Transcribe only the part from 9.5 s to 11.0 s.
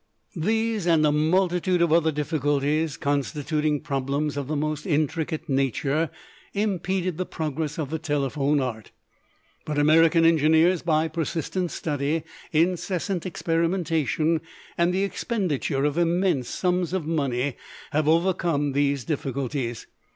but American engineers,